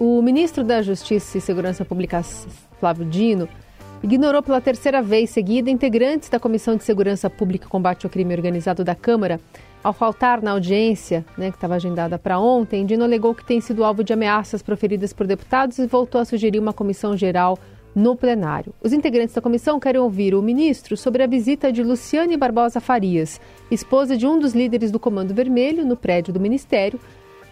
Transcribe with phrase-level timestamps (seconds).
[0.00, 2.20] O ministro da Justiça e Segurança Pública,
[2.80, 3.48] Flávio Dino,
[4.02, 8.34] ignorou pela terceira vez seguida integrantes da Comissão de Segurança Pública e Combate ao Crime
[8.34, 9.38] Organizado da Câmara.
[9.84, 13.84] Ao faltar na audiência, né, que estava agendada para ontem, Dino alegou que tem sido
[13.84, 17.56] alvo de ameaças proferidas por deputados e voltou a sugerir uma comissão geral
[17.94, 18.74] no plenário.
[18.82, 23.40] Os integrantes da comissão querem ouvir o ministro sobre a visita de Luciane Barbosa Farias,
[23.70, 26.98] esposa de um dos líderes do Comando Vermelho, no prédio do Ministério,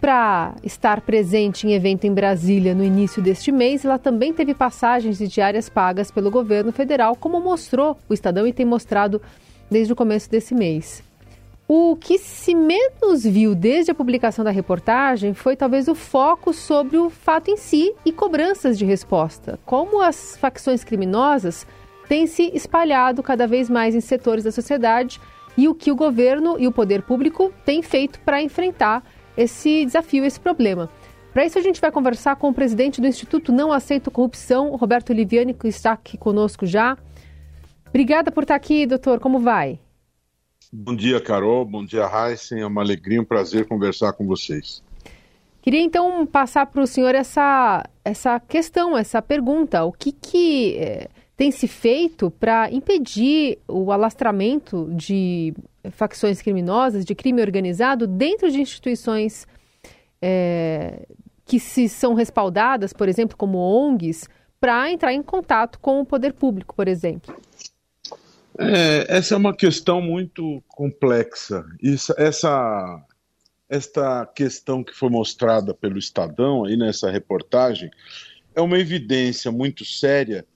[0.00, 5.18] para estar presente em evento em Brasília no início deste mês, ela também teve passagens
[5.18, 9.20] de diárias pagas pelo governo federal, como mostrou o Estadão e tem mostrado
[9.70, 11.02] desde o começo desse mês.
[11.66, 16.98] O que se menos viu desde a publicação da reportagem foi talvez o foco sobre
[16.98, 19.58] o fato em si e cobranças de resposta.
[19.64, 21.66] Como as facções criminosas
[22.06, 25.18] têm se espalhado cada vez mais em setores da sociedade
[25.56, 29.02] e o que o governo e o poder público têm feito para enfrentar
[29.36, 30.90] esse desafio, esse problema.
[31.32, 35.12] Para isso, a gente vai conversar com o presidente do Instituto Não Aceito Corrupção, Roberto
[35.12, 36.96] Liviani, que está aqui conosco já.
[37.88, 39.18] Obrigada por estar aqui, doutor.
[39.18, 39.80] Como vai?
[40.72, 41.64] Bom dia, Carol.
[41.64, 42.60] Bom dia, Heisen.
[42.60, 44.82] É uma alegria, um prazer conversar com vocês.
[45.62, 49.84] Queria então passar para o senhor essa, essa questão, essa pergunta.
[49.84, 55.52] O que, que eh, tem se feito para impedir o alastramento de
[55.90, 59.46] facções criminosas, de crime organizado, dentro de instituições
[60.22, 61.06] é,
[61.44, 64.28] que se são respaldadas, por exemplo, como ONGs,
[64.60, 67.36] para entrar em contato com o poder público, por exemplo?
[68.58, 71.64] É, essa é uma questão muito complexa.
[71.82, 73.04] Isso, essa,
[73.68, 77.90] esta questão que foi mostrada pelo Estadão aí nessa reportagem
[78.54, 80.46] é uma evidência muito séria,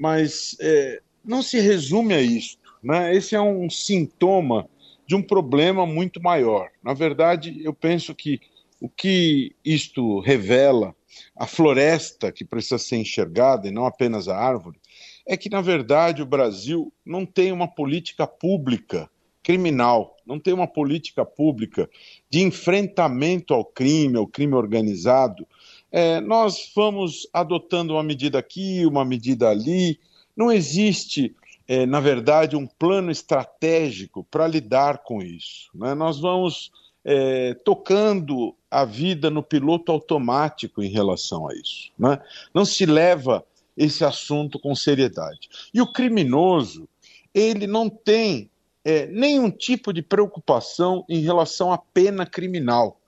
[0.00, 2.56] mas é, não se resume a isso.
[2.82, 3.14] Né?
[3.14, 4.66] Esse é um sintoma
[5.06, 6.70] de um problema muito maior.
[6.82, 8.40] Na verdade, eu penso que
[8.80, 10.96] o que isto revela,
[11.36, 14.80] a floresta que precisa ser enxergada e não apenas a árvore,
[15.26, 19.10] é que, na verdade, o Brasil não tem uma política pública
[19.42, 21.90] criminal, não tem uma política pública
[22.30, 25.46] de enfrentamento ao crime, ao crime organizado.
[25.90, 29.98] É, nós vamos adotando uma medida aqui, uma medida ali,
[30.36, 31.34] não existe
[31.70, 35.70] é, na verdade, um plano estratégico para lidar com isso.
[35.72, 35.94] Né?
[35.94, 36.72] Nós vamos
[37.04, 41.92] é, tocando a vida no piloto automático em relação a isso.
[41.96, 42.20] Né?
[42.52, 43.44] Não se leva
[43.76, 45.48] esse assunto com seriedade.
[45.72, 46.88] E o criminoso,
[47.32, 48.50] ele não tem
[48.84, 53.00] é, nenhum tipo de preocupação em relação à pena criminal.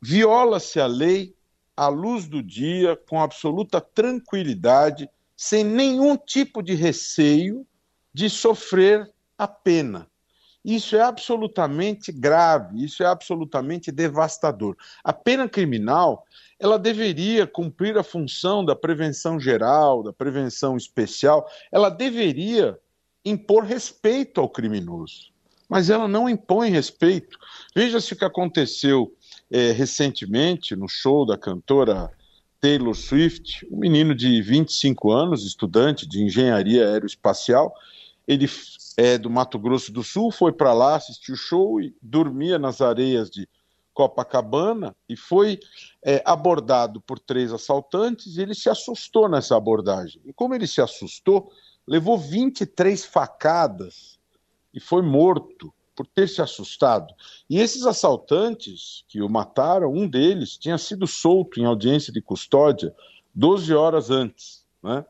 [0.00, 1.34] Viola-se a lei
[1.76, 7.66] à luz do dia, com absoluta tranquilidade, sem nenhum tipo de receio
[8.14, 10.08] de sofrer a pena.
[10.64, 14.76] Isso é absolutamente grave, isso é absolutamente devastador.
[15.04, 16.26] A pena criminal,
[16.58, 22.76] ela deveria cumprir a função da prevenção geral, da prevenção especial, ela deveria
[23.24, 25.32] impor respeito ao criminoso,
[25.68, 27.38] mas ela não impõe respeito.
[27.74, 29.14] Veja-se o que aconteceu
[29.50, 32.10] é, recentemente no show da cantora
[32.60, 37.72] Taylor Swift, um menino de 25 anos, estudante de engenharia aeroespacial,
[38.26, 38.48] ele
[38.96, 42.80] é do Mato Grosso do Sul, foi para lá, assistiu o show e dormia nas
[42.80, 43.48] areias de
[43.92, 45.58] Copacabana e foi
[46.04, 50.20] é, abordado por três assaltantes ele se assustou nessa abordagem.
[50.24, 51.50] E como ele se assustou,
[51.86, 54.18] levou 23 facadas
[54.74, 57.12] e foi morto por ter se assustado.
[57.48, 62.94] E esses assaltantes que o mataram, um deles tinha sido solto em audiência de custódia
[63.34, 64.64] 12 horas antes.
[64.82, 65.04] Né?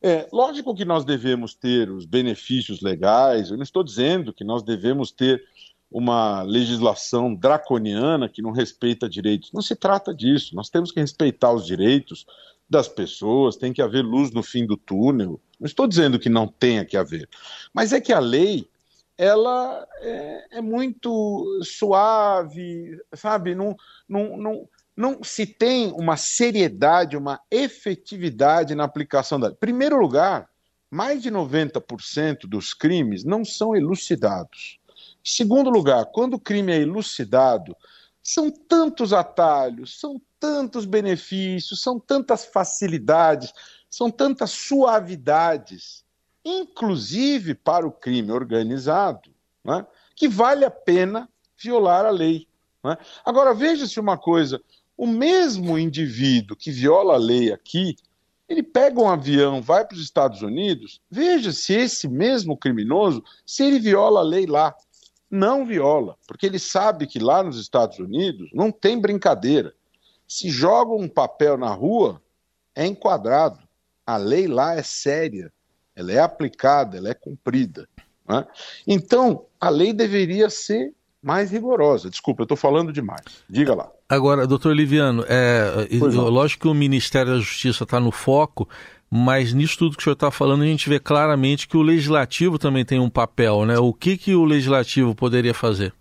[0.00, 4.62] É, lógico que nós devemos ter os benefícios legais, eu não estou dizendo que nós
[4.62, 5.44] devemos ter
[5.90, 9.50] uma legislação draconiana que não respeita direitos.
[9.52, 10.54] Não se trata disso.
[10.54, 12.26] Nós temos que respeitar os direitos
[12.68, 15.40] das pessoas, tem que haver luz no fim do túnel.
[15.58, 17.28] Não estou dizendo que não tenha que haver,
[17.72, 18.68] mas é que a lei
[19.18, 23.52] ela é, é muito suave, sabe?
[23.52, 23.76] Não,
[24.08, 29.56] não, não, não se tem uma seriedade, uma efetividade na aplicação da lei.
[29.58, 30.48] Primeiro lugar,
[30.88, 34.78] mais de 90% dos crimes não são elucidados.
[35.22, 37.76] Segundo lugar, quando o crime é elucidado,
[38.22, 43.52] são tantos atalhos, são tantos benefícios, são tantas facilidades,
[43.90, 46.04] são tantas suavidades,
[46.44, 49.30] inclusive para o crime organizado,
[49.64, 52.46] né, que vale a pena violar a lei.
[52.84, 52.96] Né?
[53.24, 54.60] Agora, veja-se uma coisa:
[54.96, 57.96] o mesmo indivíduo que viola a lei aqui,
[58.48, 63.62] ele pega um avião, vai para os Estados Unidos, veja se esse mesmo criminoso, se
[63.62, 64.74] ele viola a lei lá.
[65.30, 69.74] Não viola, porque ele sabe que lá nos Estados Unidos não tem brincadeira.
[70.26, 72.22] Se joga um papel na rua,
[72.74, 73.58] é enquadrado.
[74.06, 75.52] A lei lá é séria,
[75.98, 77.88] ela é aplicada, ela é cumprida.
[78.28, 78.46] Né?
[78.86, 82.08] Então, a lei deveria ser mais rigorosa.
[82.08, 83.24] Desculpa, eu estou falando demais.
[83.50, 83.90] Diga lá.
[84.08, 88.68] Agora, doutor Liviano, é, lógico que o Ministério da Justiça está no foco,
[89.10, 92.58] mas nisso tudo que o senhor está falando, a gente vê claramente que o Legislativo
[92.58, 93.76] também tem um papel, né?
[93.78, 95.92] O que, que o Legislativo poderia fazer?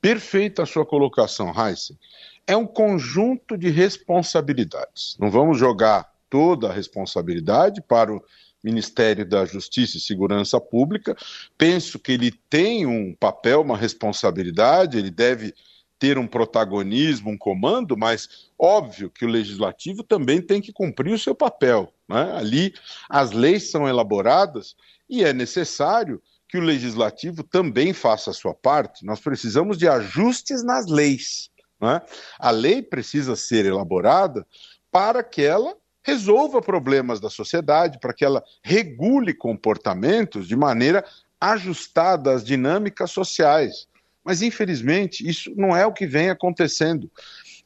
[0.00, 1.98] Perfeita a sua colocação, Heisen.
[2.46, 5.16] É um conjunto de responsabilidades.
[5.18, 8.22] Não vamos jogar toda a responsabilidade para o
[8.62, 11.16] Ministério da Justiça e Segurança Pública.
[11.56, 15.54] Penso que ele tem um papel, uma responsabilidade, ele deve
[15.98, 21.18] ter um protagonismo, um comando, mas óbvio que o legislativo também tem que cumprir o
[21.18, 21.92] seu papel.
[22.08, 22.32] Né?
[22.36, 22.74] Ali
[23.08, 24.74] as leis são elaboradas
[25.08, 29.04] e é necessário que o legislativo também faça a sua parte.
[29.04, 31.50] Nós precisamos de ajustes nas leis.
[31.78, 32.00] Né?
[32.38, 34.46] A lei precisa ser elaborada
[34.90, 41.04] para que ela resolva problemas da sociedade, para que ela regule comportamentos de maneira
[41.40, 43.88] ajustada às dinâmicas sociais.
[44.24, 47.10] Mas, infelizmente, isso não é o que vem acontecendo.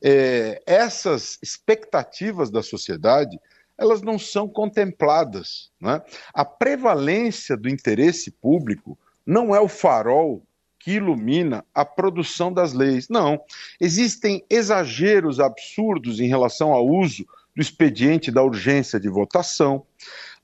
[0.03, 3.39] É, essas expectativas da sociedade
[3.77, 5.71] elas não são contempladas.
[5.81, 6.01] Né?
[6.33, 10.43] A prevalência do interesse público não é o farol
[10.79, 13.09] que ilumina a produção das leis.
[13.09, 13.41] Não.
[13.81, 19.87] Existem exageros absurdos em relação ao uso do expediente da urgência de votação.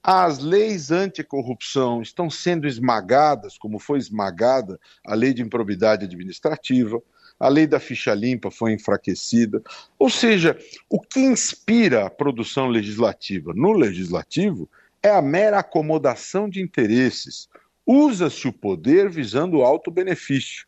[0.03, 7.03] As leis anticorrupção estão sendo esmagadas, como foi esmagada a lei de improbidade administrativa,
[7.39, 9.63] a lei da ficha limpa foi enfraquecida.
[9.99, 10.59] Ou seja,
[10.91, 14.69] o que inspira a produção legislativa no legislativo
[15.03, 17.49] é a mera acomodação de interesses.
[17.87, 20.67] Usa-se o poder visando o alto benefício.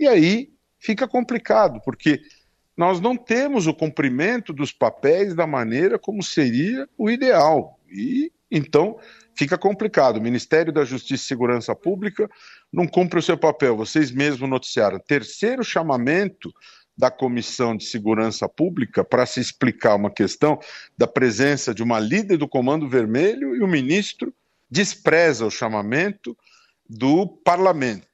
[0.00, 2.22] E aí fica complicado, porque
[2.76, 7.78] nós não temos o cumprimento dos papéis da maneira como seria o ideal.
[7.88, 8.98] E então
[9.34, 10.16] fica complicado.
[10.16, 12.28] O Ministério da Justiça e Segurança Pública
[12.72, 13.76] não cumpre o seu papel.
[13.76, 14.98] Vocês mesmos noticiaram.
[14.98, 16.52] Terceiro chamamento
[16.96, 20.58] da Comissão de Segurança Pública para se explicar uma questão
[20.96, 24.32] da presença de uma líder do Comando Vermelho e o ministro
[24.70, 26.36] despreza o chamamento
[26.88, 28.13] do parlamento.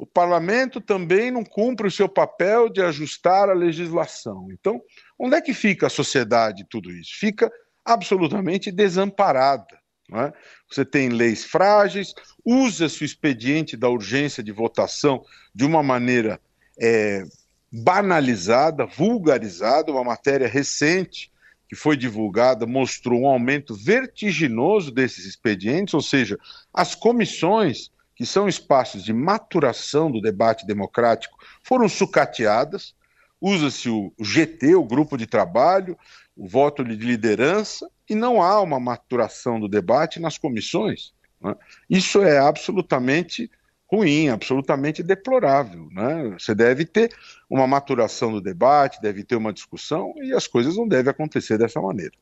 [0.00, 4.48] O parlamento também não cumpre o seu papel de ajustar a legislação.
[4.50, 4.80] Então,
[5.18, 7.10] onde é que fica a sociedade tudo isso?
[7.18, 7.52] Fica
[7.84, 9.78] absolutamente desamparada.
[10.14, 10.32] É?
[10.70, 15.22] Você tem leis frágeis, usa-se o expediente da urgência de votação
[15.54, 16.40] de uma maneira
[16.80, 17.22] é,
[17.70, 19.92] banalizada, vulgarizada.
[19.92, 21.30] Uma matéria recente
[21.68, 26.38] que foi divulgada mostrou um aumento vertiginoso desses expedientes, ou seja,
[26.72, 32.94] as comissões que são espaços de maturação do debate democrático, foram sucateadas.
[33.40, 35.96] Usa-se o GT, o grupo de trabalho,
[36.36, 41.14] o voto de liderança, e não há uma maturação do debate nas comissões.
[41.40, 41.56] Né?
[41.88, 43.50] Isso é absolutamente
[43.90, 45.88] ruim, absolutamente deplorável.
[45.90, 46.36] Né?
[46.38, 47.16] Você deve ter
[47.48, 51.80] uma maturação do debate, deve ter uma discussão, e as coisas não devem acontecer dessa
[51.80, 52.12] maneira.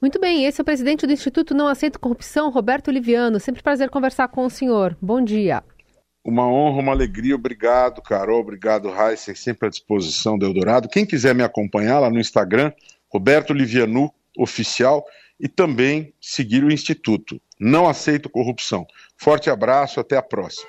[0.00, 3.40] Muito bem, esse é o presidente do Instituto Não Aceito Corrupção, Roberto Liviano.
[3.40, 4.96] Sempre prazer conversar com o senhor.
[5.00, 5.64] Bom dia.
[6.22, 7.34] Uma honra, uma alegria.
[7.34, 8.40] Obrigado, Carol.
[8.40, 10.88] Obrigado, Raíssa, sempre à disposição do Eldorado.
[10.88, 12.72] Quem quiser me acompanhar lá no Instagram,
[13.08, 15.06] Roberto Livianu Oficial,
[15.40, 17.40] e também seguir o Instituto.
[17.58, 18.86] Não aceito corrupção.
[19.16, 20.68] Forte abraço, até a próxima.